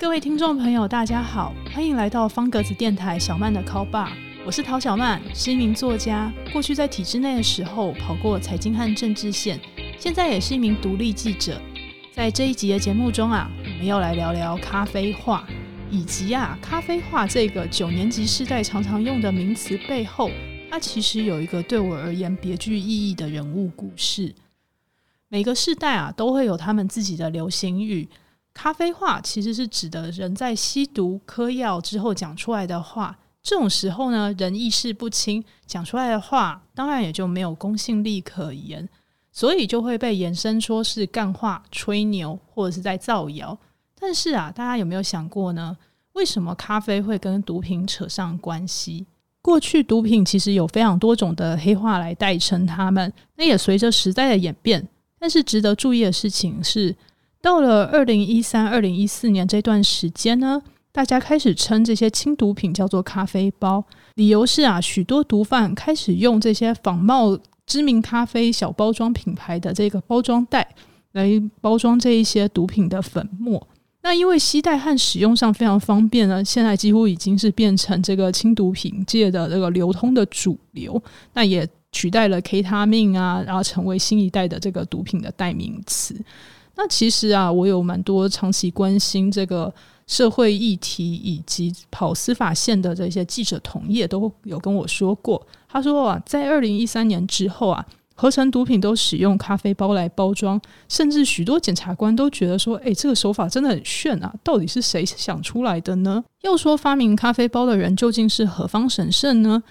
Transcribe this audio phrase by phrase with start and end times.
[0.00, 4.08] 各位听众朋友，大家好，欢迎来到方格子电台小曼的 Call Bar。
[4.46, 6.32] 我是陶小曼，是一名作家。
[6.54, 9.60] 过去在体制内的时候，跑过财经和政治线，
[9.98, 11.60] 现在也是一名独立记者。
[12.14, 15.46] 在这一集的节目中啊，我们要来聊聊咖啡话，
[15.90, 20.30] 以及啊，咖啡话这个九年级世代常常用的名词背后，
[20.70, 24.34] 它其实有一个对我而言别具意义的人物故事。
[25.28, 28.08] 每个世代啊，都会有他们自己的流行语。
[28.62, 33.16] 咖啡话其实是指的人在吸毒、嗑药之后讲出来的话。
[33.42, 38.86] 这种时候呢，人意识不清，讲出来的话当然也就没有公信力可言，
[39.32, 43.56] 所以就会被延伸说是干话、吹牛或者是在造谣。
[43.98, 45.74] 但是啊，大家有没有想过呢？
[46.12, 49.06] 为什么咖啡会跟毒品扯上关系？
[49.40, 54.86] 过去毒品其实有非常多种的黑话来代称它们，那也随着时代的演变。
[55.18, 56.94] 但是值得注意的事情是。
[57.42, 60.60] 到了二零一三、二零一四年这段时间呢，
[60.92, 63.82] 大家开始称这些轻毒品叫做咖啡包，
[64.16, 70.68] 理由是啊，许多毒贩开始用这些仿冒知名咖啡小包装品牌的这个包装袋
[71.12, 73.66] 来包装这一些毒品的粉末。
[74.02, 81.02] 那因为携带和使用上非常方便呢，现在几乎已经是变成这个轻毒品界的这个流通的主流。
[81.34, 86.14] 那也取代了 K 他命啊，然后成为新一代的这个毒品的代名词。
[86.82, 89.70] 那其实啊，我有蛮多长期关心这个
[90.06, 104.34] 社会议题以及跑司法线的这些记者同业都有跟我说过，他说啊，在二零一三年之后啊，合成毒品都使用咖啡包来包装，甚至许多检察官都觉得说，诶，这个手法真的很炫啊！
[104.42, 106.24] 到底是谁想出来的呢？
[106.40, 109.62] 要说发明咖啡包的人究竟是何方神圣呢？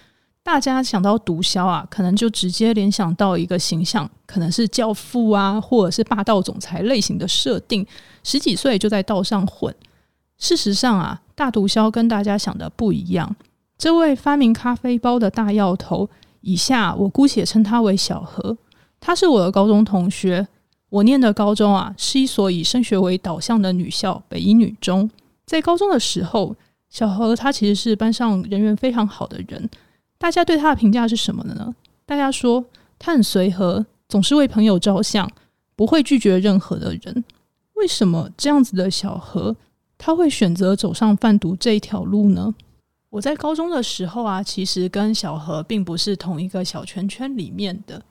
[0.51, 7.85] 大家想到毒枭啊，可能就直接联想到一个形象，可能是教父啊，或者是霸道总裁类型的设定。
[8.23, 9.73] 十几岁就在道上混。
[10.39, 13.35] 事实上啊，大毒枭跟大家想的不一样。
[13.77, 16.09] 这位发明咖啡包的大药头，
[16.41, 18.57] 以下我姑且称他为小何。
[18.99, 20.47] 他是我的高中同学。
[20.89, 25.07] 我念的高中啊，是一所以升学为导向的女校——北一女中。
[25.45, 26.55] 在高中的时候，
[26.89, 29.69] 小何他其实是班上人缘非常好的人。
[30.19, 31.73] 大家对他的评价是什么呢？
[32.05, 32.65] 大家说
[32.99, 35.27] 他很随和，总是为朋友着想，
[35.77, 37.23] 不会拒绝任何的人。
[37.75, 39.55] 为什么这样子的小何
[39.97, 42.53] 他会选择走上贩毒这一条路呢？
[43.09, 48.03] 我在高中的时候啊，其实跟小何并不是同一个小圈圈里面的。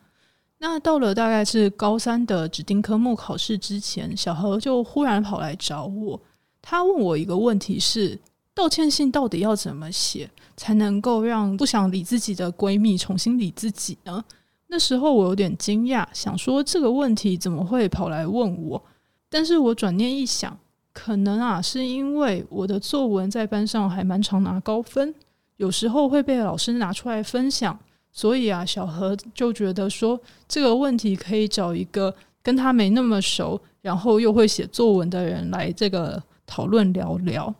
[0.60, 6.18] 那到了大概是高三的指定科目考试之前，小何就忽然跑来找我，
[6.62, 8.18] 他问我一个问题是。
[8.58, 14.24] 道歉信到底要怎么写才能够让不想理自己的闺蜜重新理自己呢？
[14.66, 18.82] 那时候我有点惊讶，想说这个问题怎么会跑来问我？
[19.28, 20.58] 但是我转念一想，
[20.92, 25.14] 可能啊是因为我的作文在班上还蛮常拿高分，
[25.58, 27.78] 有时候会被老师拿出来分享，
[28.10, 37.54] 所以啊小何就觉得说这个问题可以找一个跟他没那么熟，然后又会写作文的人来这个讨论聊聊。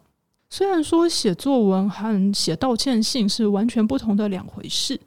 [0.50, 4.98] 虽然说写作文和写道歉信是完全不同的两回事，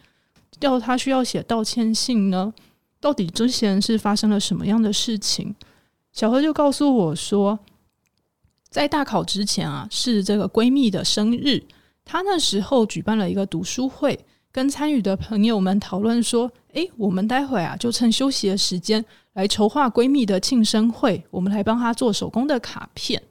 [0.59, 2.53] 要他需要写道歉信呢？
[2.99, 5.55] 到底之前是发生了什么样的事情？
[6.13, 7.57] 小何就告诉我说，
[8.69, 11.63] 在大考之前啊，是这个闺蜜的生日，
[12.05, 19.03] 她那时候举办了一个读书会，跟参与的朋友们讨论说：“诶，我们待会啊，就趁休息的时间
[19.33, 23.23] 来筹划闺蜜的庆生会，我们来帮她做手工的卡片。”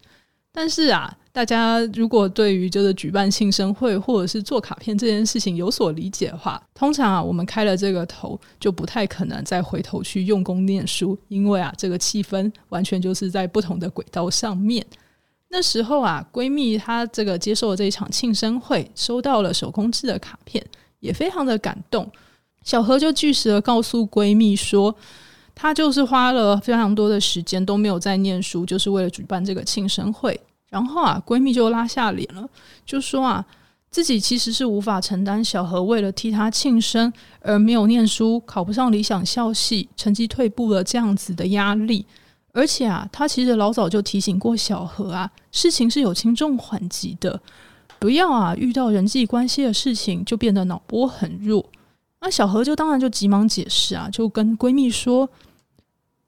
[0.53, 1.17] 但是啊。
[1.33, 14.85] 大家如果对于就是举办庆生会或者是做卡片这件事情有所理解的话，通常啊，我们开了这个头就不太可能再回头去用功念书，因为啊，这个气氛完全就是在不同的轨道上面。
[15.51, 20.67] 那时候啊，闺蜜她这个接受了这一场庆生会，收到了手工制的卡片，
[20.99, 22.11] 也非常的感动。
[22.65, 24.93] 小何就据实的告诉闺蜜说，
[25.63, 30.41] 她就是花了非常多的时间都没有在念书，就是为了举办这个庆生会。
[30.71, 32.49] 然后啊，闺蜜就拉下脸了，
[32.87, 33.45] 就说啊，
[33.91, 37.13] 自己其实是无法承担小何为了替她庆生
[37.43, 42.07] 而没有念书、考不上理想校系、成绩退步了这样子的压力。
[42.55, 47.39] 而且啊，她其实老早就提醒过小何啊，事情是有轻重缓急的，
[47.99, 51.63] 不要啊遇到人际关系的事情就变得脑波很弱。
[52.23, 55.29] 那小何就当然就急忙解释啊，就跟闺蜜说。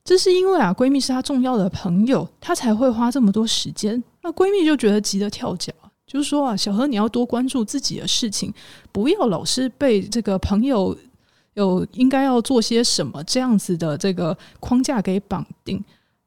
[0.04, 4.02] 这是因为啊，闺蜜是她重要的朋友，她才会花这么多时间。
[4.22, 5.72] 那闺蜜就觉得急得跳脚，
[6.06, 8.52] 就是说啊，小何你要多关注自己的事情，
[8.90, 10.96] 不要老是被这个朋友
[11.54, 15.82] 有应该要做些什么这样子的这个框架给绑定，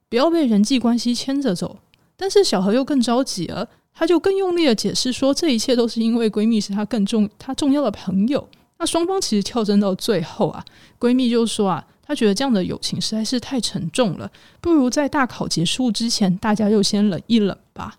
[0.10, 1.78] 不要被人际关系牵着走。
[2.16, 8.48] 但是小何又更着急了，他就更用力的解释说，这一切都是因为闺蜜是她更重、她重要的朋友。
[8.78, 10.64] 那双方其实跳针到最后啊，
[11.00, 14.32] 闺蜜就说啊，他觉得这样的友情实在是太沉重了，
[14.62, 17.98] 不如在大考结束之前，大家就先冷一冷吧。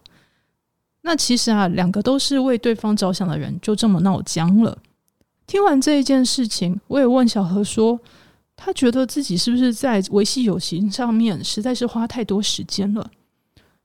[1.03, 4.79] 那其实啊，两个都是为对方着想的人，就这么闹僵了。
[5.47, 7.99] 听完这一件事情，我也问小何说，
[8.57, 13.11] 他觉得自己是不是在维系友情上面实在是花太多时间了？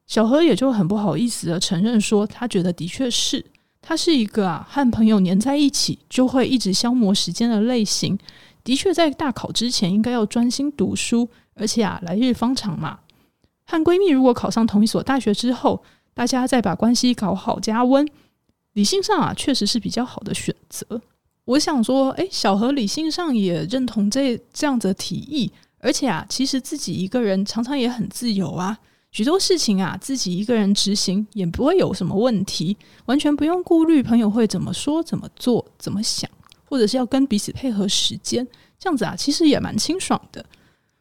[0.07, 3.45] 小何也就很不好意思的承认说，他觉得的确是，
[3.81, 8.17] 他是一个啊和朋友黏在一起就会一直消磨时间的类型。
[8.63, 12.99] 的确，在大考之前应该要专心读书，而且啊来日方长嘛。
[13.65, 15.81] 和闺蜜如果考上同一所大学之后，
[16.13, 18.07] 大家再把关系搞好加温，
[18.73, 21.01] 理性上啊确实是比较好的选择。
[21.45, 28.77] 我想说，诶，小何理性上也认同这这样的提议，而且啊，其实自己一个人常常也很自由啊，
[29.11, 36.29] 许多事情啊自己一个人执行也不会有什么问题，完全不用顾虑朋友会怎么说、怎么做、怎么想，
[36.71, 38.47] 或者是要跟彼此配合时间，
[38.79, 40.43] 这样子啊，其实也蛮清爽的。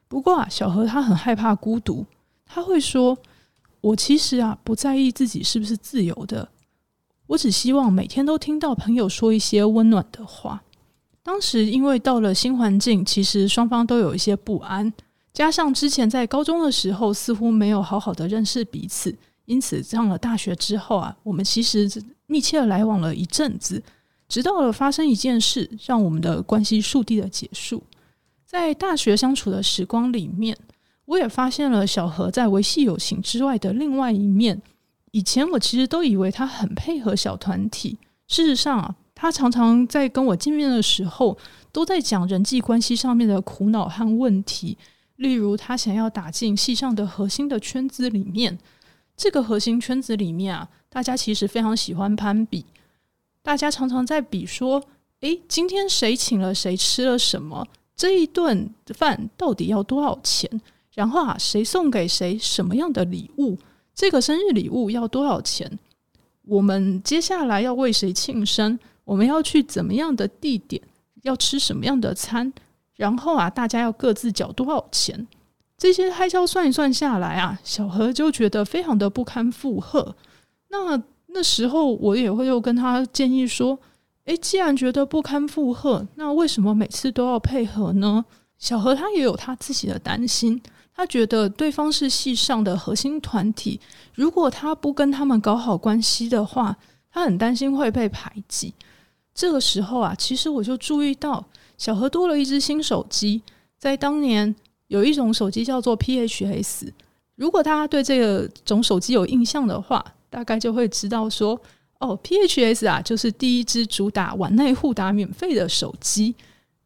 [0.09, 2.05] 不过啊，小何他很害怕孤独，
[2.45, 3.17] 他会说。
[3.83, 6.47] 我其实啊，不在意自己是不是自由的，
[7.29, 10.63] 我只希望每天都听到朋友说一些温暖的话。
[11.23, 14.93] 当时因为到了新环境，其实双方都有一些不安，
[15.33, 21.91] 加上之前在高中的时候似乎没有好好的认识彼此，因此上了大学之后啊，我们其实
[22.27, 23.83] 密切的来往了一阵子，
[24.31, 27.83] 直到了发生一件事，让我们的关系树地的结束。
[28.47, 30.57] 在大学相处的时光里面。
[31.07, 34.63] 我也发现了小何在维系友情之外的另外一面。
[35.11, 37.99] 以前我其实都以为他很配合小团体，
[38.29, 41.37] 事实上啊，他常常在跟我见面的时候，
[41.73, 44.79] 都在讲人际关系上面的苦恼和问题。
[45.17, 48.57] 例如，他想要打进系上的核心的圈子里面，
[49.17, 52.65] 这个核心圈子里面啊，大家其实非常喜欢攀比，
[53.43, 54.83] 大家常常在比说，
[55.21, 57.67] 诶，今天谁请了谁吃了什么，
[57.97, 60.49] 这一顿饭到底要多少钱？
[60.95, 63.57] 然后啊，谁送给谁什么样的礼物？
[63.95, 65.79] 这个生日礼物要多少钱？
[66.43, 68.79] 我们接下来要为谁庆生？
[69.05, 70.83] 我们要去怎么样的地点？
[71.23, 72.53] 要吃什么样的餐？
[72.97, 75.27] 然后啊，大家要各自缴多少钱？
[75.79, 80.15] 这些开销算一算下来啊，小何就觉得非常的不堪负荷。
[80.69, 83.79] 那那时候我也会又跟他建议说
[84.27, 88.25] ：“诶，既然觉得不堪负荷，那为什么每次都要配合呢？”
[88.59, 90.61] 小何他也有他自己的担心。
[90.95, 93.81] 他觉得对方是系上的核心团体，
[94.15, 96.77] 如果他不跟他们搞好关系的话，
[97.11, 98.75] 他很担心会被排挤。
[99.33, 101.43] 这个时候啊，其实我就注意到
[101.79, 103.41] 小何多了一只新手机。
[103.79, 104.55] 在当年
[104.89, 106.91] 有一种手机叫做 PHS，
[107.37, 111.61] 如果大家对这个种手机有印象的话，大概就会知道说，
[111.99, 116.35] 哦，PHS 啊，就是第一支主打网内互打免费的手机。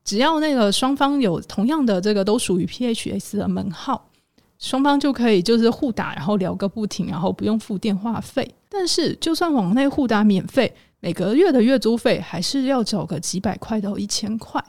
[0.04, 4.10] 只要那个双方有同样的这个都属于 PHS 的门号，
[4.58, 8.54] 双方就可以就是互打，然后聊个不停，然后不用付电话费。
[8.68, 14.62] 但是就算网内互打免费，每个月的月租费还是要找个几百块到一千块。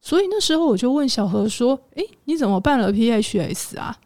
[0.00, 3.96] 所以那时候我就问小何说：“诶，你怎么办了 PHS 啊？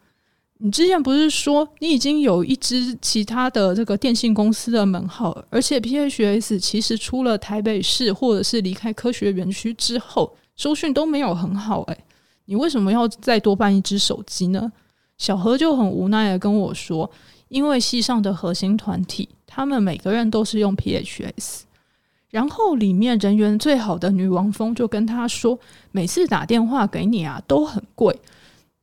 [0.59, 11.83] 你之前不是说你已经有一支其他的这个电信公司的门号，而且 PHS 其实出了台北市或者是离开科学园区之后，收讯都没有很好。
[11.83, 11.97] 诶，
[12.45, 14.71] 你为什么要再多办一只手机呢？”
[15.19, 17.09] 小何就很无奈的跟我说
[17.49, 21.61] ：“因为系上的核心团体，他们每个人都是用 PHS。”
[22.29, 25.57] 然后里面人缘最好的女王蜂就跟他说
[25.91, 28.19] ：“每次打电话给你啊，都很贵。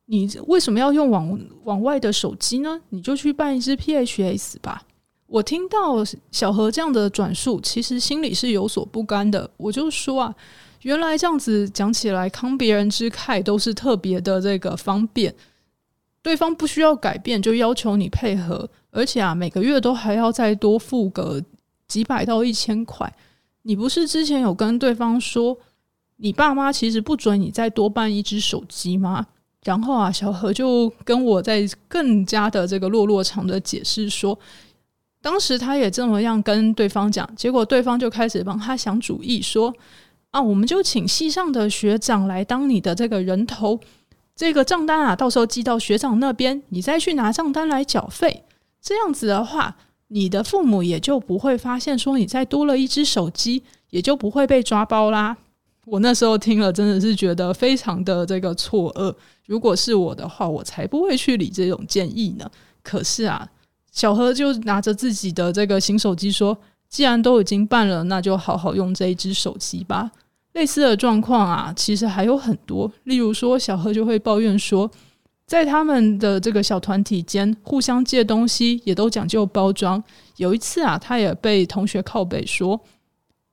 [0.05, 2.81] 你为什么要用往往外的手机呢？
[2.89, 4.83] 你就去办一支 PHS 吧。”
[5.27, 9.49] 我听到小何这样的转述，其实心里是有所不甘的。
[9.57, 10.35] 我就说啊，
[10.83, 15.33] 原来这样子讲起来，慷别人之慨都是特别的这个方便。
[16.21, 21.43] 对方不需要改变，就要求你配合，而且啊，每个月都还要再多付个
[21.87, 23.11] 几百到一千块。
[23.63, 25.57] 你不是之前有跟对方说，
[26.17, 29.25] 你爸妈其实不准你再多办一只手机吗？
[29.65, 34.39] 然后啊，小何就跟我在更加的这个落落长的解释说，
[35.21, 39.73] 当时他也这么样跟对方讲，结果对方就开始帮他想主意，说
[40.31, 43.79] 啊，我们就请系上的学长来当你的这个人头，
[44.35, 48.43] 这个账单啊，到时候寄到学长那边，你再去拿账单来缴费，
[48.81, 49.75] 这样子的话。
[50.09, 55.35] 你的父母也就不会发现说你再多了一只手机，也就不会被抓包啦。
[55.85, 59.13] 我那时候听了真的是觉得非常的这个错愕。
[59.45, 62.49] 如果是我的话，我才不会去理这种建议呢。
[62.81, 63.47] 可是啊，
[63.91, 66.57] 小何就拿着自己的这个新手机说
[66.89, 70.11] ：“既然都已经办了，那就好好用这一只手机吧。”
[70.53, 72.91] 类似的状况啊，其实还有很多。
[73.03, 74.89] 例如说，小何就会抱怨说，
[75.45, 80.01] 在他们的这个小团体间，互相借东西也都讲究包装。
[80.37, 82.79] 有一次啊，他也被同学靠背说：“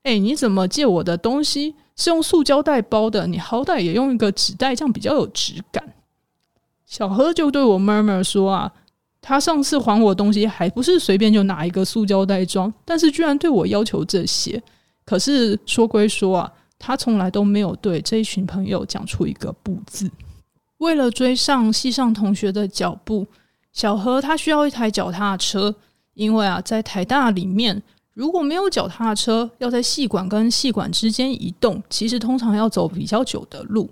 [0.05, 3.27] 哎，你怎么借我的东西是用塑胶袋包的？
[3.27, 5.83] 你好歹也用一个纸袋，这样比较有质感。”
[6.87, 8.73] 小何就对我 murmur 说：“啊。”
[9.25, 14.61] 他上次还我东西，还不是随便就拿一个塑胶袋装，但是居然对我要求这些。
[15.05, 20.11] 可是说归说啊，他从来都没有对这一群朋友讲出一个不字。
[20.79, 23.25] 为了追上系上同学的脚步，
[23.73, 25.73] 小何他需要一台脚踏车，
[26.15, 27.81] 因为啊，在台大里面，
[28.15, 33.89] 如果没有脚踏车，要在细管跟细管之间移动，其实通常要走比较久的路。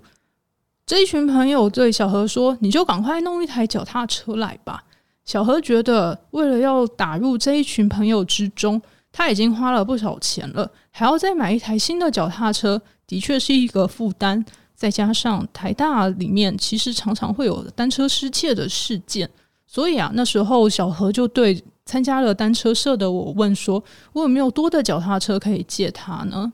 [0.85, 4.83] 这一群朋友对小何说：“你就赶快弄一台脚踏车来吧。”
[5.23, 14.43] 小何觉得，为了要打入这一群朋友之中，他已经花了不少钱了，还要再买一台新的脚踏车，的确是一个负担。
[14.75, 19.29] 再加上台大里面其实常常会有单车失窃的事件，
[19.67, 23.83] 所以啊，那时候小何就对参加了单车社的我问说
[24.13, 26.51] ：“我有没有多的脚踏车可以借他呢？”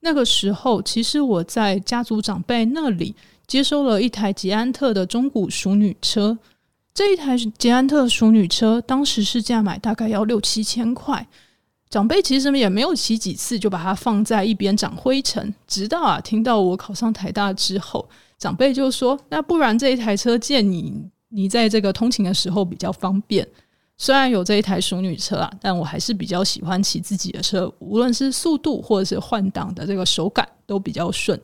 [0.00, 3.14] 那个时候，其实我在家族长辈那里
[3.46, 6.38] 接收了一台捷安特的中古淑女车。
[6.94, 11.26] 这一台捷安特淑女车，当时市价买大概要六七千块。
[11.90, 15.54] 长辈其实也没有骑几次，就把它放在一边长灰尘。
[15.66, 18.08] 直到啊，听到我考上台大之后，
[18.38, 23.46] 长辈就说：“那不然这一台车借你，你在这个通勤的时候比较方便。”
[23.98, 31.40] 虽然有这一台淑女车啊，但我还是比较喜欢骑自己的车，无论是速度或者是换挡的这个手感都比较顺。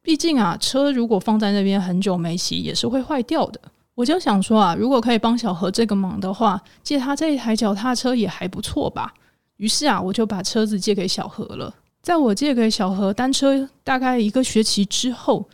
[0.00, 3.60] 毕竟啊，车如果放在那边很久没骑，也是会坏掉的。
[3.94, 9.12] 我就想说啊，如果可以帮小何这个忙的话，借他这一台脚踏车也还不错吧。
[9.56, 11.74] 于是啊，我就把车子借给小何了。
[12.02, 15.48] 在我借给小何单车大概一个学期之后，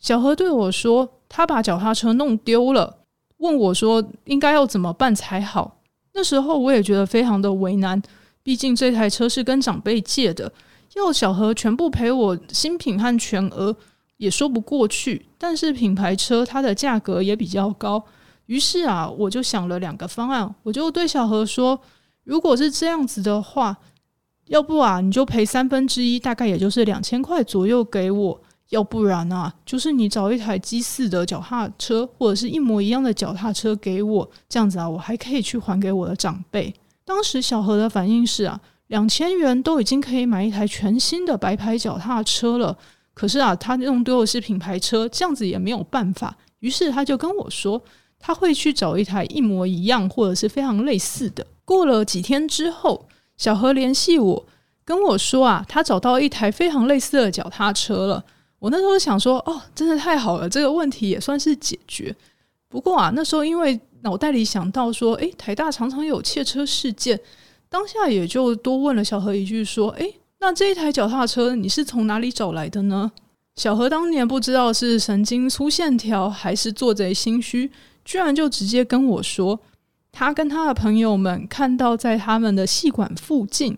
[0.00, 3.01] 小何对我说，他把脚踏车弄丢了，
[3.42, 5.78] 问我说应该要怎么办才好。
[6.14, 8.00] 那时候我也觉得非常的为难，
[8.42, 10.52] 毕竟这台车是跟长辈借的，
[10.94, 13.76] 要小何全部赔我新品和全额。
[14.18, 18.00] 也说不过去，但是品牌车它的价格也比较高，
[18.46, 21.80] 于是啊，我就想了两个方案，我就对小何说
[22.22, 23.76] ：“如果是这样子的话，
[24.46, 28.40] 要不啊，你就赔三分之一，大概也就是两千块左右给我；
[28.72, 36.74] 要不然啊，就是你找一台机四的脚踏车，或者是一模一样的脚踏车给我，这样子啊，我还可以去还给我的长辈。”
[37.04, 42.74] 当时小何的反应是啊，两千元都已经可以买一台全新的白牌脚踏车了。
[43.12, 46.34] 可是啊，他用丢的是品牌车，这样子也没有办法。
[46.60, 47.82] 于是他就跟我说，
[48.18, 51.46] 他会去找一台一模一样或者是非常类似的。
[51.66, 54.46] 过了几天之后，小何联系我，
[54.82, 58.24] 跟我说啊，他找到一台非常类似的脚踏车了。
[58.62, 62.14] 我那时候想说，哦，真的太好了，这个问题也算是解决。
[62.68, 67.18] 不过啊，那时候因为脑袋里想到说，诶，台大常常有窃车事件，
[67.68, 70.14] 当下也就多问了小何一句，说，诶。
[70.38, 73.10] 那这一台脚踏车你是从哪里找来的呢？
[73.56, 77.68] 小何当年不知道是神经粗线条还是做贼心虚，
[78.04, 79.58] 居然就直接跟我说，
[80.12, 83.76] 他跟他的朋友们看到在他们的戏馆附近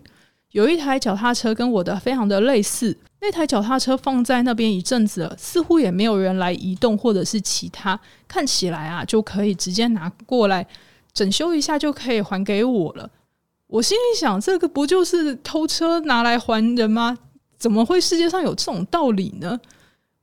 [0.55, 10.65] 有一台脚踏车跟我的非常的类似，那台脚踏车放在那边一阵子了，似乎也没有人来移动或者是其他，看起来啊就可以直接拿过来
[11.11, 13.09] 整修一下就可以还给我了。
[13.67, 17.17] 我心里想，这个不就是偷车拿来还人吗？
[17.57, 19.59] 怎么会世界上有这种道理呢？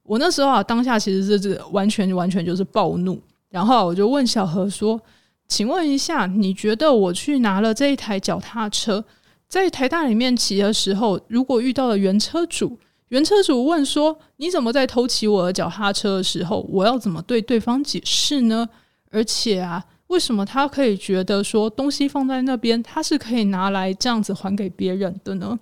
[0.03, 3.21] 我那时候啊，当下其实是这完全完全就是暴怒，
[3.51, 4.99] 然后我就问小何说
[5.47, 9.05] ：“请问一下，你觉得我去拿了这一台脚踏车，
[9.53, 12.79] 在台大里面骑的时候，如果遇到了原车主，
[13.09, 18.67] 原车主问说你怎么在偷骑我的脚踏车的时候，我要怎么对对方解释呢？
[19.11, 25.59] 而且啊。”为什么他可以觉得说东西放在那边，他是可以拿来这样子还给别人的呢？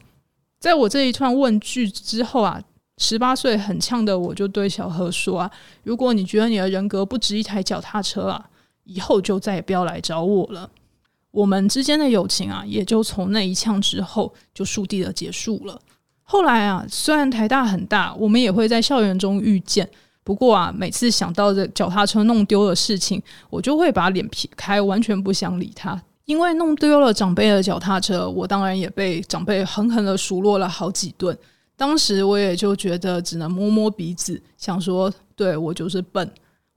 [0.61, 2.61] 在我这一串问句之后啊，
[2.99, 5.51] 十八岁很呛的我就对小何说啊
[5.83, 8.49] ：“如果你觉得你的人格不值一台脚踏车啊，
[8.85, 10.71] 以后就再也不要来找我了。”
[11.31, 15.81] 我们之间的友情啊，也就从那一呛之后就树地的结束了。
[16.23, 19.89] 后来啊，虽然台大很大，我们也会在校园中遇见。
[20.23, 26.01] 不过啊，每次想到这脚踏车弄丢的事情，我就会把脸撇开，完全不想理他。
[26.27, 31.37] 因为弄丢了长辈的脚踏车，我当然也被长辈狠狠的数落了好几顿。
[31.77, 36.31] 当时我也就觉得只能摸摸鼻子，想说对我就是笨。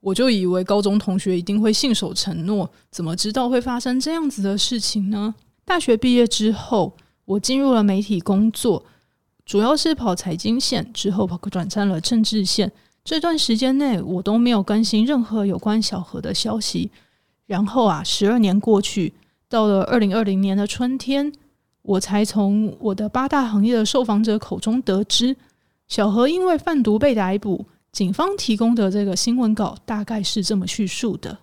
[0.03, 5.33] 我就以为高中同学一定会信守承诺，怎么知道会发生这样子的事情呢？
[5.63, 6.93] 大学毕业之后，
[7.23, 8.83] 我进入了媒体工作，
[9.45, 12.69] 主要是跑财经线，之后跑转战了政治线。
[13.05, 16.91] 这段时间内，我都没有更新任何有关小何的消息。
[17.45, 19.13] 然后啊，十二年过去，
[19.47, 21.31] 到了二零二零年的春天，
[21.81, 25.37] 我才从我的八大行业的受访者口中得知，
[25.87, 27.65] 小何因为贩毒被逮捕。
[27.93, 31.37] 警方提供的这个新闻稿大概是这么叙述的：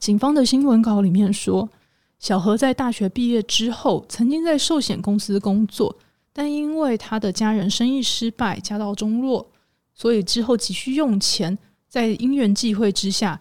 [0.00, 1.70] 警方的新闻稿里面说，
[2.18, 5.96] 小何在大学毕业之后，曾经在寿险公司工作，
[6.32, 9.48] 但因为他的家人生意失败，家道中落，
[9.94, 11.56] 所以之后急需用钱，
[11.88, 13.40] 在因缘际会之下，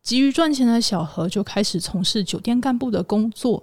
[0.00, 3.62] 急于赚钱的小何就开始从事酒店干部的工作。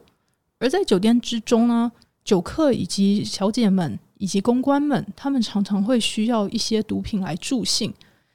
[0.59, 1.91] 而在酒店之中呢，
[2.23, 3.97] 酒客以及小姐们。
[4.21, 7.91] 以及公关们，他们常常会需要一些毒品来助兴，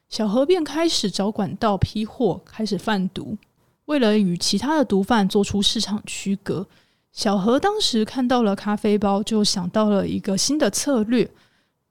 [0.09, 3.39] 小何便开始找管道批货，开始贩毒。
[3.85, 6.67] 为了与其他的毒贩做出市场区隔，
[7.13, 11.31] 小何当时看到了咖啡包，就想到了一个新的策略，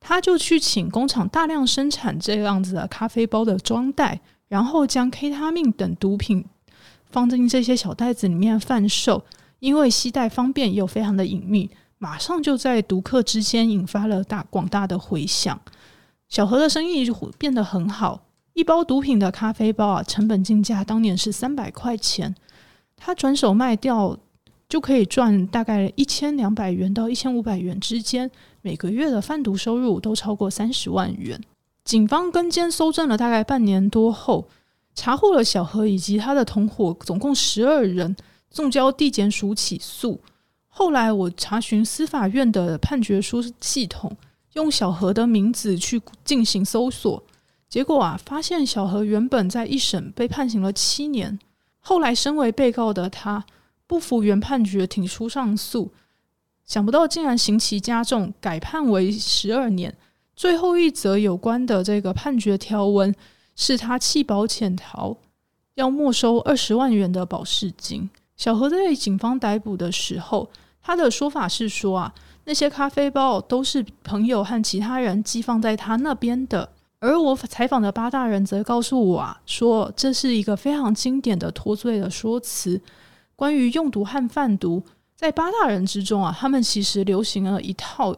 [0.01, 6.43] 他就去请工厂大量生产这样子的咖啡包的装袋，然后将 K 他命等毒品
[7.09, 9.23] 放进这些小袋子里面贩售，
[9.59, 11.69] 因为携带方便又非常的隐秘。
[11.97, 15.59] 马上就在读客之间引发了大广大的回响，
[16.29, 18.21] 小何的生意变得很好。
[18.53, 22.35] 一包毒品的咖啡包啊，成本进价当年是三百块钱，
[22.95, 24.17] 他转手卖掉
[24.69, 31.41] 就可以赚大概一千两百元到一千五百元之间，每个月的贩毒收入都超过三十万元。
[31.83, 34.47] 警方跟监搜证了大概半年多后，
[34.93, 38.15] 查获了小何以及他的同伙，总共十二人，
[38.49, 40.19] 送交地检署起诉。
[40.77, 44.13] 后来我查询司法院的判决书系统，
[44.55, 47.23] 用小何的名字去进行搜索，
[47.69, 51.39] 结果啊，发现小何原本在一审被判刑了七年，
[51.79, 53.45] 后来身为被告的他
[53.87, 55.93] 不服原判决，提出上诉，
[56.65, 59.95] 想不到竟然刑期加重，改判为十二年。
[60.35, 63.15] 最后一则有关的这个判决条文
[63.55, 65.15] 是他弃保潜逃，
[65.75, 68.09] 要没收二十万元的保释金。
[68.35, 70.49] 小何在警方逮捕的时候。
[70.85, 76.69] 他的说法是说啊，那些咖啡包都是朋友和其他人寄放在他那边的。
[76.99, 82.79] 而我采访的八大人则告诉我啊，说这是一个非常经典的脱罪的说辞。
[83.35, 84.83] 关于用毒和贩毒，
[85.15, 88.15] 在八大人之中啊，他们其实流行了一套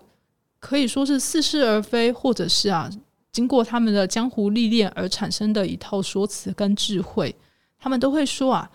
[0.59, 2.89] 可以说是似是而非，或者是啊，
[3.31, 7.33] 经过他们的江湖历练而产生的一套说辞跟智慧。
[7.79, 8.69] 他们都会说啊。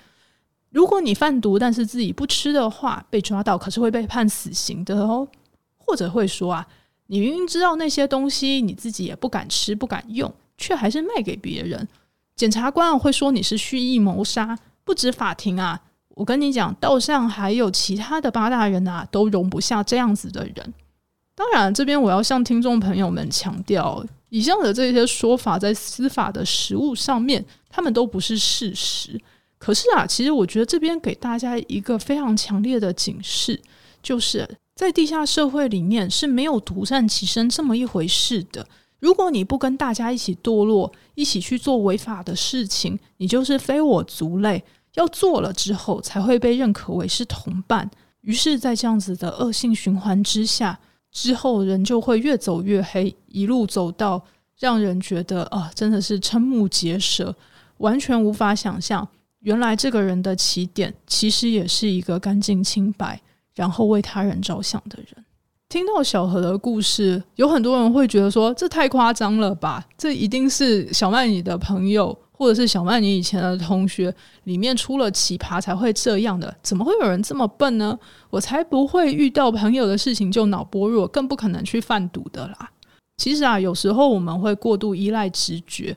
[0.73, 5.29] 如果你贩毒，但是自己不吃的话，被抓到可是会被判死刑的哦。
[5.77, 6.67] 或者会说啊，
[7.09, 11.87] 你明明知道那些东西，你自己也不敢吃、不敢用，却还是卖给别人。
[12.35, 14.59] 检察官会说你是蓄意谋杀。
[14.85, 20.75] 不止法庭啊，我跟你讲，道上还有其他的八大人啊，都容不下这样子的人。
[21.35, 29.21] 当然，这边我要向听众朋友们强调，以上的这些说法在司法的实务上面，他们都不是事实。
[29.62, 33.62] 可是啊，其实我觉得这边给大家一个非常强烈的警示，
[34.03, 38.66] 就是在地下社会里面是没有独善其身这么一回事的。
[38.98, 44.64] 如果你不跟大家一起堕落，一起去做违法的事情，你就是非我族类。
[44.94, 47.88] 要做了之后，才会被认可为是同伴。
[48.22, 50.77] 于是，在这样子的恶性循环之下，
[51.12, 54.20] 之后人就会越走越黑，一路走到
[54.59, 57.33] 让人觉得啊，真的是瞠目结舌，
[57.77, 59.09] 完全无法想象。
[59.42, 63.20] 原来这个人的起点其实也是一个干净清白，
[63.55, 65.24] 然后为他人着想的人。
[65.68, 69.85] 听到小何的故事，有很多人会觉得说这太夸张了吧？
[69.96, 76.55] 这一定是小曼你的朋友，或者是小曼你以前的同学里面出了奇葩才会这样的？
[76.62, 77.98] 怎么会有人这么笨呢？
[78.28, 82.70] 我才不会遇到朋友的事情就脑波弱，更不可能去贩毒的啦。
[83.16, 85.96] 其实啊，有时候我们会过度依赖直觉。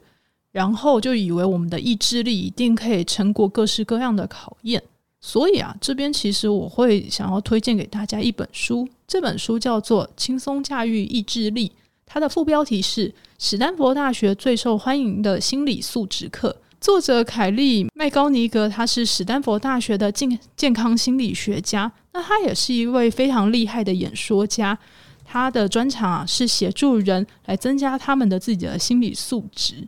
[0.56, 4.82] 然后就以为我们的意志力一定可以撑过各式各样的考验，
[5.20, 11.68] 所以啊，这边其实我会想要推荐给大家一本书，这本书叫做《轻松驾驭意志力》，
[12.06, 16.56] 它的副标题是史丹佛大学最受欢迎的心理素质课。
[16.80, 24.78] 作者凯利麦高尼格，他是史丹佛大学的健健康心理学家，那他也是一位非常厉害的演说家，
[25.26, 29.86] 他的专长啊是协助人来增加他们的自己的心理素质。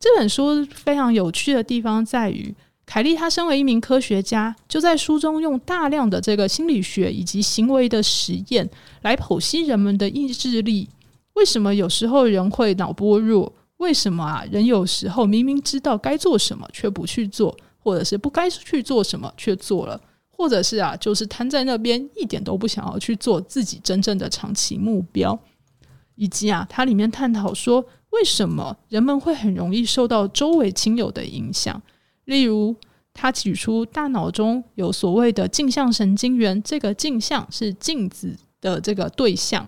[0.00, 2.54] 这本书非常有趣的地方在于，
[2.86, 8.68] 凯利他身为一名科学家，就在书中用大量的这个心理学以及行为的实验
[9.02, 10.88] 来剖析人们的意志力。
[11.34, 13.52] 为什么有时候人会脑波弱？
[13.76, 14.42] 为什么啊？
[14.50, 25.38] 人有时候明明知道该做什么却不去做，或者是不该去做什么却做了，或者是啊，就是瘫在那边一点都不想要去做自己真正的长期目标，
[26.14, 31.82] 以及啊，它里面探讨说为什么人们会很容易受到周围亲友的影响，
[32.24, 32.76] 例如。
[33.12, 39.66] 他举出大脑中有所谓的镜像神经元，这个镜像是镜子的这个对象。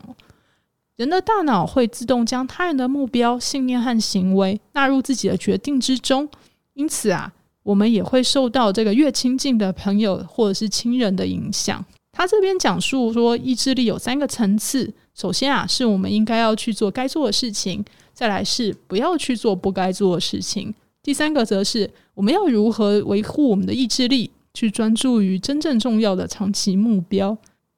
[0.96, 6.26] 人的大脑会自动将他人的目标、信念和行为纳入自己的决定之中，
[6.74, 7.32] 因此啊，
[7.64, 11.84] 我们也会受到这个越亲近的朋友或者是亲人的影响。
[12.12, 14.94] 他这边讲述说，意志力有三个层次。
[15.14, 20.74] 首先啊，是我们应该要去做该做的事情；再来是不要去做不该做的事情。
[21.02, 27.36] 第三个则是我们要如何维护我们的意志力，去专注于真正重要的长期目标。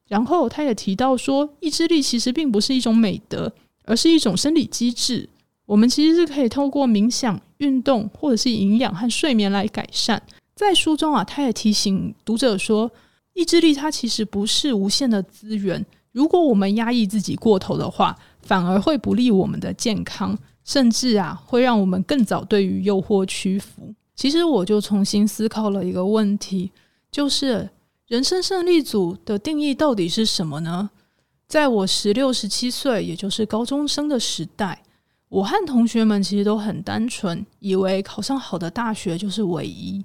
[0.08, 3.50] 然后他也提到说，意志力其实并不是一种美德，
[3.84, 5.28] 而是一种生理机制。
[5.64, 10.22] 我们其实是可以透过冥想、运动或者是营养和睡眠来改善。
[10.54, 12.90] 在书中啊，他也提醒读者说，
[13.32, 15.84] 意志力它其实不是无限的资源。
[16.12, 20.38] 如果我们压抑自己过头的话，反而会不利我们的健康。
[20.64, 23.94] 甚至啊，会让我们更早对于诱惑屈服。
[24.16, 26.72] 其实我就重新思考了一个问题，
[27.12, 27.68] 就是
[28.06, 30.88] 人生胜利组的定义到底是什么呢？
[31.46, 34.82] 在我十六、十七岁，也就是高中生的时代，
[35.28, 40.02] 我和同学们其实都很单纯，以为考上好的大学就是唯一。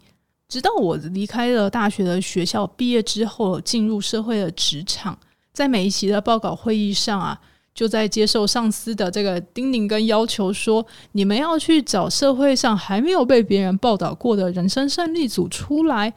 [0.50, 5.18] 直到我离开了大学的学校，毕业之后进入社会的职场，
[5.54, 7.40] 在每一期的报告会议上啊。
[7.74, 16.14] 就在接受上司的这个叮咛跟要求，说你们要去找社会上还没有被别人报道过的人生胜利组出来，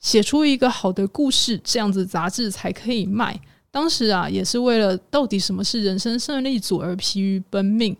[0.00, 3.40] 写出一个好的故事，这样子杂志才可以卖。
[3.70, 7.96] 当时啊，也是为了到底什么是人生胜利组而疲于奔命。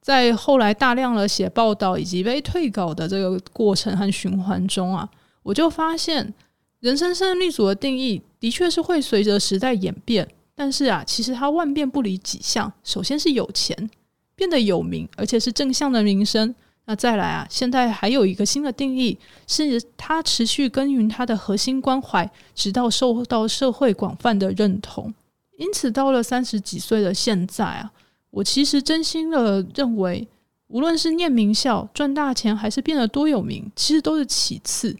[0.00, 5.08] 在后来大量的写报道以及被退稿的这个过程和循环中啊，
[5.42, 6.34] 我就发现
[6.80, 10.28] 人生胜利组的定义的确是会随着时代演变。
[10.54, 12.72] 但是啊，其实他万变不离几项。
[12.82, 13.90] 首先是有钱，
[14.34, 16.54] 变得有名，而且是正向的名声。
[16.86, 25.12] 那再来啊，现在还有一个新的定义，是他持续耕耘他的核心关怀，直到受到社会广泛的认同。
[25.56, 27.90] 因此，到了三十几岁的现在啊，
[28.30, 30.28] 我其实真心的认为，
[30.68, 34.94] 无论是念名校、赚大钱，还是变得多有名，其实都是其次。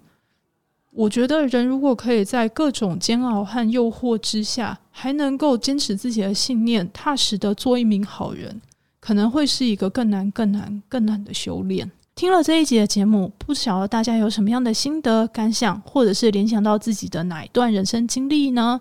[0.97, 8.61] 我觉得人如果可以在各种煎熬和诱惑之下，还能够坚持自己的信念，踏实的做一名好人，
[9.01, 11.91] 可能会是一个更难、更难、更难的修炼。
[12.15, 18.81] 听了这一集的节目，不晓得大家有什么样的心得感想，或者是联想到自己的哪一段人生经历呢？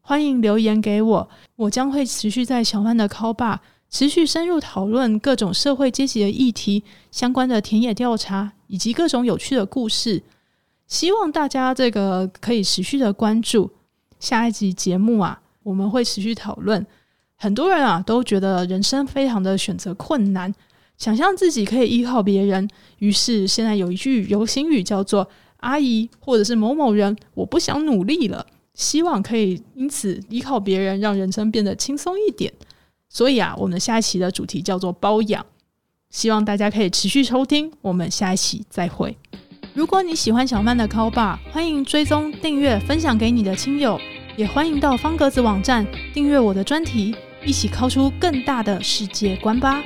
[0.00, 10.24] 欢迎留言给我，我将会持续在小曼的 call 吧，持续深入讨论各种社会阶级的议题、相关的田野调查以及各种有趣的故事。
[10.90, 13.70] 希望大家这个可以持续的关注
[14.18, 16.84] 下一集节目啊，我们会持续讨论。
[17.36, 20.52] 很多人啊都觉得人生非常的选择困难，
[20.98, 32.52] 想象自己可以依靠别人，于是现在有一句流行语叫做“阿姨”或者是某某人，我不想努力了，希望可以因此依靠别人，让人生变得轻松一点。
[33.08, 35.46] 所以啊，我们下一期的主题叫做包养，
[36.10, 39.16] 希望大家可以持续收听，我们下一期再会。
[39.80, 43.98] 如果你喜欢小曼的 Call Bar，欢迎追踪、订阅、分享给你的亲友，
[44.36, 47.16] 也欢迎到方格子网站订阅我的专题，
[47.46, 49.82] 一起 c a l 出更大的世界观吧。